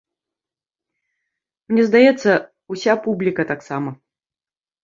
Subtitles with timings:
[1.73, 2.31] Мне, здаецца,
[2.77, 3.89] уся публіка таксама.